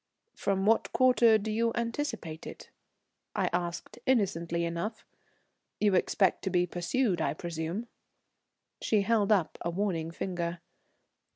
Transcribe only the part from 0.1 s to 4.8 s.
"From what quarter do you anticipate it?" I asked innocently